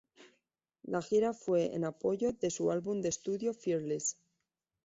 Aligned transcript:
La 0.81 1.03
gira 1.03 1.31
fue 1.31 1.75
en 1.75 1.85
apoyo 1.85 2.33
de 2.33 2.49
su 2.49 2.71
álbum 2.71 3.03
de 3.03 3.09
estudio 3.09 3.53
Fearless. 3.53 4.17